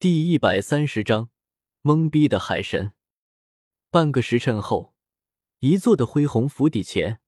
[0.00, 1.28] 第一百三十章，
[1.82, 2.92] 懵逼的海神。
[3.90, 4.94] 半个时辰后，
[5.58, 7.18] 一座的恢宏府邸前，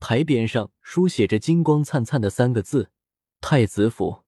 [0.00, 2.90] 牌匾上书写着金光灿灿的三个字
[3.42, 4.24] ：“太子府。”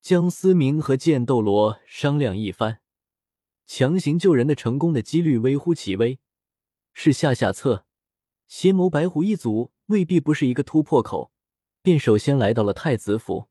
[0.00, 2.80] 江思明和剑斗罗商量一番，
[3.66, 6.20] 强行救人的成功的几率微乎其微。
[6.92, 7.84] 是下下策，
[8.46, 11.32] 邪眸白虎一族未必不是一个突破口，
[11.82, 13.48] 便首先来到了太子府。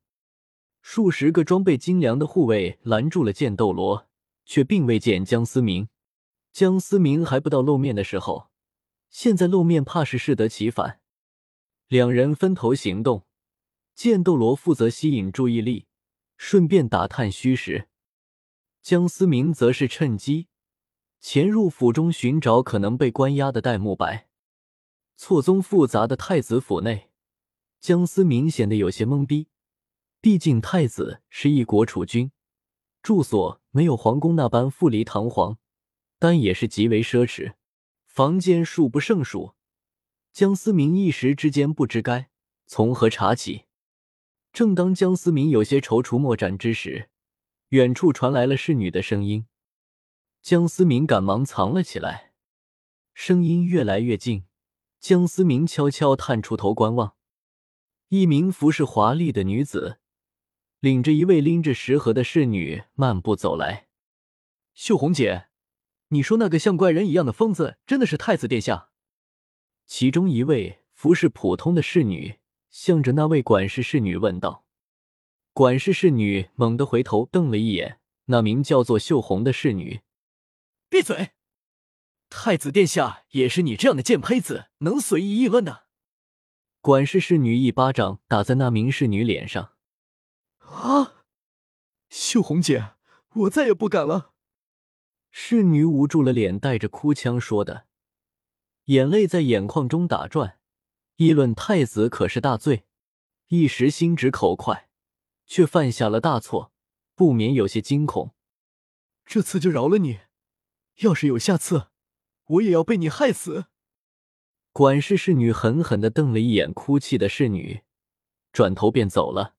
[0.82, 4.08] 数十个装备精良的护卫拦住了剑斗罗，
[4.44, 5.88] 却并未见江思明。
[6.52, 8.50] 江思明还不到露面的时候，
[9.08, 11.00] 现在露面怕是适得其反。
[11.86, 13.24] 两人分头行动，
[13.94, 15.86] 剑斗罗负责吸引注意力，
[16.36, 17.86] 顺便打探虚实；
[18.82, 20.48] 江思明则是趁机
[21.20, 24.28] 潜入府中寻找可能被关押的戴沐白。
[25.16, 27.10] 错综复杂的太子府内，
[27.80, 29.46] 江思明显得有些懵逼。
[30.22, 32.30] 毕竟太子是一国储君，
[33.02, 35.58] 住所没有皇宫那般富丽堂皇，
[36.20, 37.54] 但也是极为奢侈，
[38.06, 39.56] 房间数不胜数。
[40.32, 42.30] 江思明一时之间不知该
[42.66, 43.64] 从何查起。
[44.52, 47.10] 正当江思明有些踌躇莫展之时，
[47.70, 49.46] 远处传来了侍女的声音。
[50.40, 52.32] 江思明赶忙藏了起来。
[53.12, 54.44] 声音越来越近，
[55.00, 57.16] 江思明悄悄探出头观望，
[58.10, 59.98] 一名服饰华丽的女子。
[60.82, 63.86] 领着一位拎着食盒的侍女漫步走来，
[64.74, 65.46] 秀红姐，
[66.08, 68.88] 你说那个像怪人一样的疯子真的是太子殿下？
[69.86, 74.64] 其中一位服饰普通的侍女向着那位管事侍女问道。
[75.52, 80.00] 管事侍女猛地回头瞪了一眼那名叫做秀红的侍女，
[80.88, 81.30] 闭嘴！
[82.28, 85.84] 太子殿下也是你这样的贱胚子能随意议论的？
[86.80, 89.74] 管事侍女一巴掌打在那名侍女脸上。
[90.72, 91.24] 啊，
[92.08, 92.94] 秀红姐，
[93.34, 94.32] 我再也不敢了。
[95.30, 97.86] 侍女捂住了脸，带着哭腔说的，
[98.86, 100.58] 眼泪在眼眶中打转。
[101.16, 102.84] 议论太子可是大罪，
[103.48, 104.88] 一时心直口快，
[105.46, 106.72] 却犯下了大错，
[107.14, 108.34] 不免有些惊恐。
[109.24, 110.20] 这次就饶了你，
[111.02, 111.88] 要是有下次，
[112.44, 113.66] 我也要被你害死。
[114.72, 117.82] 管事侍女狠狠的瞪了一眼哭泣的侍女，
[118.52, 119.54] 转头便走了。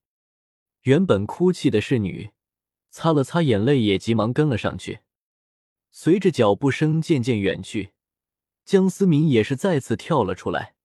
[0.83, 2.31] 原本哭泣的侍女，
[2.89, 4.99] 擦了擦眼泪，也急忙跟了上去。
[5.91, 7.93] 随着脚步声渐渐远去，
[8.65, 10.75] 江思明也是再次跳了出来，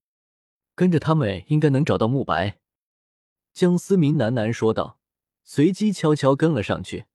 [0.76, 2.58] 跟着他们应该能找到慕白。
[3.52, 5.00] 江思明喃喃说道，
[5.42, 7.06] 随即悄悄跟了上去。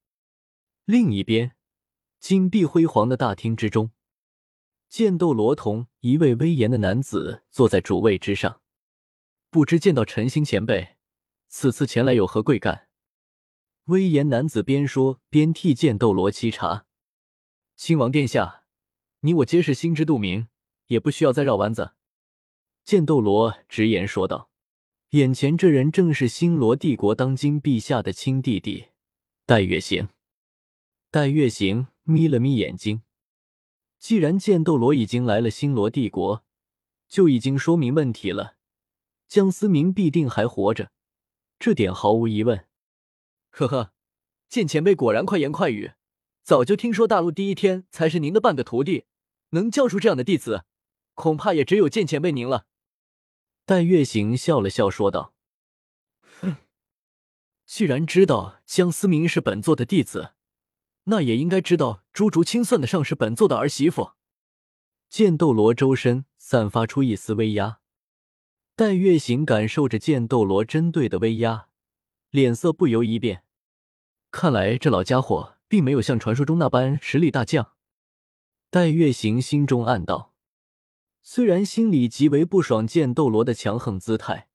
[0.84, 1.52] 另一边，
[2.20, 3.92] 金碧辉煌的大厅之中，
[4.90, 8.60] 剑斗罗同一位威严的男子坐在主位之上，
[9.48, 10.93] 不知见到陈星前辈。
[11.56, 12.88] 此次前来有何贵干？
[13.84, 16.84] 威严男子边说边替剑斗罗沏茶。
[17.76, 18.64] 亲王殿下，
[19.20, 20.48] 你我皆是心知肚明，
[20.88, 21.92] 也不需要再绕弯子。
[22.84, 24.50] 剑斗罗直言说道
[25.10, 28.86] ：“眼前这人正是星罗帝国当今陛下的亲弟弟
[29.46, 30.08] 戴月行。”
[31.12, 33.02] 戴月行眯了眯眼睛。
[34.00, 36.44] 既然剑斗罗已经来了星罗帝国，
[37.06, 38.56] 就已经说明问题了。
[39.28, 40.90] 江思明必定还活着。
[41.64, 42.66] 这点毫无疑问。
[43.48, 43.94] 呵呵，
[44.50, 45.92] 剑前辈果然快言快语，
[46.42, 49.06] 早就听说大陆第一天才是您的半个徒弟，
[49.48, 50.66] 能教出这样的弟子，
[51.14, 52.66] 恐怕也只有剑前辈您了。
[53.64, 55.32] 戴月行笑了笑说道
[56.42, 56.56] ：“哼，
[57.64, 60.34] 既然知道江思明是本座的弟子，
[61.04, 64.12] 那也应该知道朱竹清算得上是本座的儿媳妇。”
[65.08, 67.80] 剑斗罗周身散发出一丝威压。
[68.76, 71.68] 戴月行感受着剑斗罗针对的威压，
[72.30, 73.44] 脸色不由一变。
[74.32, 77.74] 看来这老家伙并没有像传说中那般实力大将。
[78.70, 80.34] 戴月行心中暗道，
[81.22, 84.48] 虽然心里极为不爽剑斗罗的强横姿态，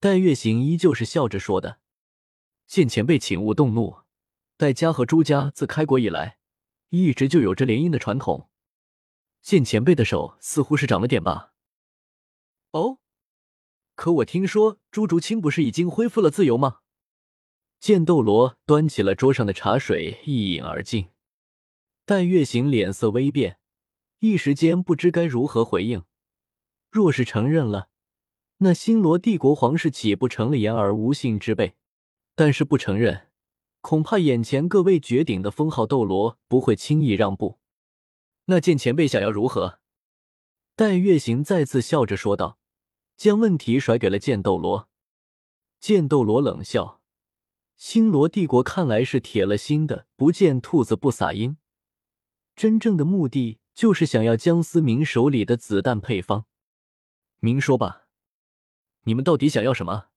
[0.00, 1.78] 戴月行依旧是笑着说的
[2.66, 3.98] ：“剑前辈，请勿动怒。
[4.56, 6.38] 戴家和朱家自开国以来，
[6.88, 8.50] 一直就有着联姻的传统。
[9.40, 11.52] 剑前辈的手似乎是长了点吧？”
[12.72, 12.98] 哦。
[13.94, 16.78] 可我听说朱竹清不是已经恢复了自由吗？
[17.80, 21.08] 剑斗罗端起了桌上的茶水，一饮而尽。
[22.04, 23.58] 戴月行脸色微变，
[24.20, 26.02] 一时间不知该如何回应。
[26.90, 27.88] 若是承认了，
[28.58, 31.74] 那星罗帝国皇室岂不成了言而无信之辈？
[32.34, 33.28] 但是不承认，
[33.80, 37.58] 恐怕眼前各位绝顶的封号斗罗不会轻易让步。
[38.46, 39.80] 那剑前辈想要如何？
[40.74, 42.58] 戴月行再次笑着说道。
[43.16, 44.88] 将问题甩给了剑斗罗，
[45.80, 47.00] 剑斗罗冷笑，
[47.76, 51.56] 星罗帝国看来是铁了心的，不见兔子不撒鹰，
[52.56, 56.46] 真正的目的就是想要江思明手里的子弹配方。
[57.38, 58.06] 明说吧，
[59.02, 60.08] 你们到底想要什么？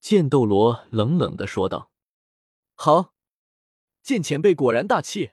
[0.00, 1.90] 剑斗罗冷冷的说道。
[2.74, 3.14] 好，
[4.02, 5.32] 剑前辈果然大气，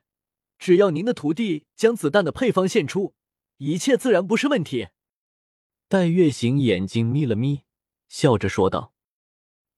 [0.59, 3.15] 只要您的徒弟将子弹的配方献出，
[3.57, 4.89] 一切自然不是问题。
[5.89, 7.61] 戴月行眼睛眯了眯，
[8.09, 8.93] 笑着说道。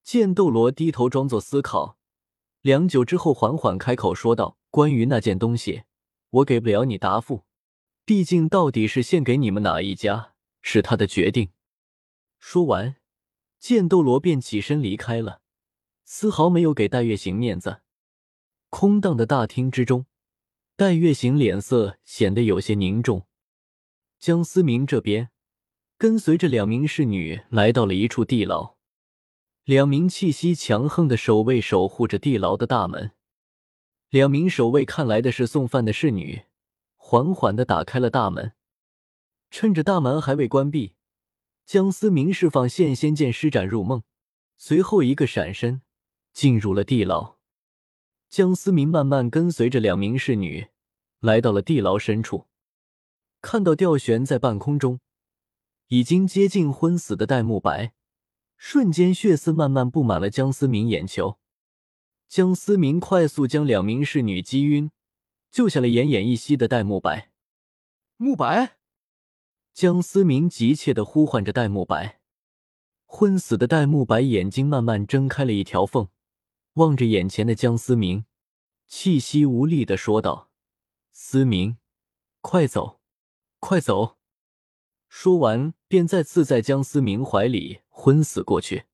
[0.04, 2.00] 剑斗罗低头装作思考，
[2.62, 5.84] 良久之后缓缓开口说道：“关于那件东西，
[6.32, 7.46] 我给不了你答复，
[8.06, 10.34] 毕竟到底是献给你们哪一家，
[10.64, 11.52] 是他的决定。”
[12.40, 12.96] 说完，
[13.60, 15.42] 剑斗罗便起身离开了，
[16.06, 17.82] 丝毫没有给戴月行面子。
[18.70, 20.08] 空荡的大厅之中，
[20.76, 23.28] 戴月行脸色显得有些凝重。
[24.18, 25.30] 江思明这边。
[26.00, 28.78] 跟随着两名侍女来到了一处地牢，
[29.66, 33.12] 两名气息强横的守卫守护着地牢的大门。
[34.10, 36.44] 两名守卫看来的是送饭的侍女，
[36.96, 38.54] 缓缓的打开了大门。
[39.52, 40.94] 趁着大门还未关闭，
[41.66, 44.04] 江思明释放现仙剑施展入梦，
[44.58, 45.82] 随后一个闪身
[46.32, 47.36] 进入了地牢。
[48.30, 50.70] 江思明慢慢跟随着两名侍女
[51.20, 52.48] 来到了地牢深处，
[53.42, 55.02] 看到吊悬在半空中。
[55.90, 57.94] 已经接近昏死的戴沐白，
[58.58, 61.40] 瞬间血丝慢慢布满了江思明眼球。
[62.28, 64.92] 江思明快速将两名侍女击晕，
[65.50, 67.32] 救下了奄奄一息的戴沐白。
[68.20, 68.78] 沐白，
[69.74, 72.22] 江思明急切的呼唤着戴沐白。
[73.08, 76.10] 昏死的戴沐白眼睛慢慢睁开了一条缝，
[76.74, 78.26] 望着眼前的江思明，
[78.86, 80.52] 气息无力的说道
[81.12, 81.80] ：“思明，
[82.42, 83.00] 快走，
[83.60, 84.18] 快走。”
[85.10, 88.86] 说完，便再次在江思明怀里昏死过去。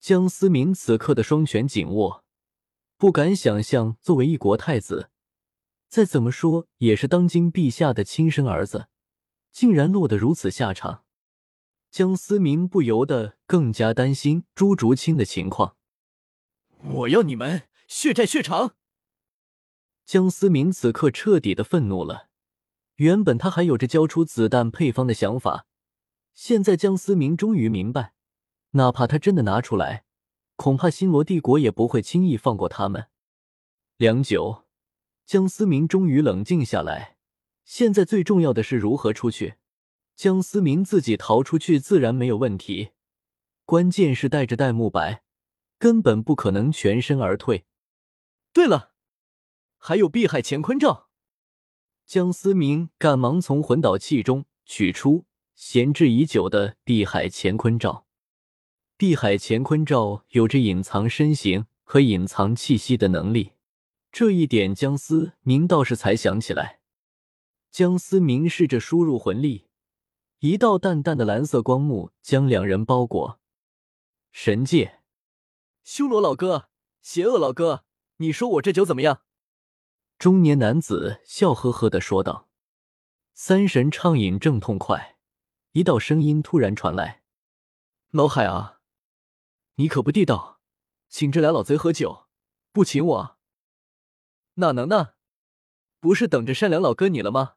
[0.00, 2.24] 江思明此刻的双拳紧握，
[2.96, 5.10] 不敢想象，作为一国太子，
[5.88, 8.88] 再怎么说也是当今陛下的亲生儿子，
[9.52, 11.04] 竟然落得如此下场。
[11.90, 15.76] 江思明不由得更加担心朱竹清的情况。
[16.82, 18.74] 我要你们血债血偿！
[20.04, 22.25] 江思明此刻彻底的愤怒了。
[22.96, 25.66] 原本他还有着交出子弹配方的想法，
[26.32, 28.14] 现在江思明终于明白，
[28.70, 30.04] 哪怕他真的拿出来，
[30.56, 33.08] 恐怕星罗帝国也不会轻易放过他们。
[33.98, 34.64] 良久，
[35.26, 37.16] 江思明终于冷静下来。
[37.64, 39.56] 现在最重要的是如何出去。
[40.14, 42.92] 江思明自己逃出去自然没有问题，
[43.66, 45.22] 关键是带着戴沐白，
[45.78, 47.66] 根本不可能全身而退。
[48.54, 48.92] 对了，
[49.76, 51.05] 还有碧海乾坤罩。
[52.06, 55.24] 江思明赶忙从魂导器中取出
[55.56, 58.06] 闲置已久的碧海乾坤罩。
[58.96, 63.54] 碧海乾坤罩有着隐藏身形和隐藏气息的能力，
[64.12, 66.78] 这一点江思明倒是才想起来。
[67.72, 69.66] 江思明试着输入魂力，
[70.38, 73.40] 一道淡淡的蓝色光幕将两人包裹。
[74.30, 75.00] 神界，
[75.82, 76.68] 修罗老哥，
[77.02, 77.84] 邪恶老哥，
[78.18, 79.22] 你说我这酒怎么样？
[80.18, 82.48] 中年男子笑呵呵的说道
[83.34, 85.18] ：“三神畅饮正痛快。”
[85.72, 87.22] 一道声音突然传来
[88.10, 88.80] ：“老海啊，
[89.74, 90.60] 你可不地道，
[91.10, 92.28] 请这俩老贼喝酒，
[92.72, 93.36] 不请我？
[94.54, 95.10] 哪能呢？
[96.00, 97.56] 不是等着善良老哥你了吗？”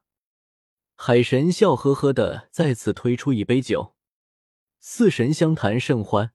[0.96, 3.94] 海神笑呵呵的再次推出一杯酒，
[4.80, 6.34] 四神相谈甚欢。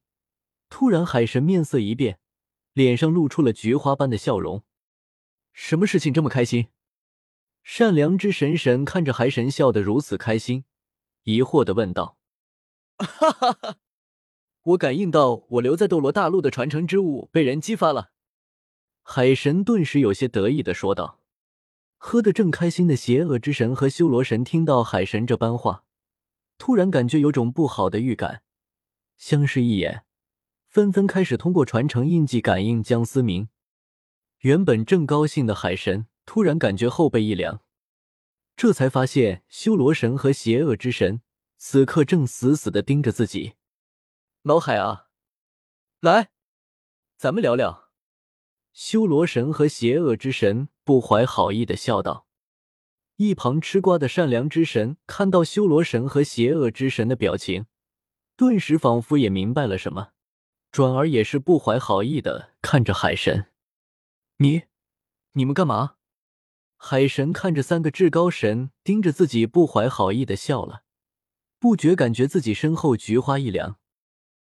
[0.70, 2.20] 突然，海神面色一变，
[2.74, 4.64] 脸上露出了菊花般的笑容。
[5.58, 6.68] 什么事情这么开心？
[7.64, 10.66] 善良之神神看着海神笑得如此开心，
[11.24, 12.18] 疑惑的问道
[13.00, 13.78] ：“哈哈哈，
[14.64, 18.12] 我感应到我留在斗罗大陆的传承之物被人激发了。”
[19.02, 21.22] 海神顿时有些得意的说道。
[21.98, 25.86] 喝得正开心的邪恶之神和修罗神听到海神这般话，
[26.58, 28.44] 突然感觉有种不好的预感，
[29.18, 30.04] 相视一眼，
[30.68, 33.48] 纷纷开始通过传承印记感应江思明。
[34.46, 37.62] 原本正高兴的海神突然感觉后背一凉，
[38.56, 41.24] 这才发现修罗神和邪恶之神
[41.58, 43.54] 此刻正死死的盯着自己。
[44.44, 45.08] 老海啊，
[46.00, 46.30] 来，
[47.18, 47.90] 咱们聊聊。
[48.72, 52.28] 修罗神和邪恶之神不怀好意的笑道。
[53.16, 57.66] 一旁吃瓜的善良之神看到修罗神和邪恶之神的表情，
[58.38, 60.10] 顿时仿佛也明白了什么，
[60.72, 63.48] 转而也是不怀好意的看着海神。
[64.38, 64.64] 你，
[65.32, 65.96] 你们干嘛？
[66.76, 70.84] 海神看着三个至高神盯着自己，不怀好意的笑了，
[71.58, 73.80] 不觉感觉自己身后菊花一凉。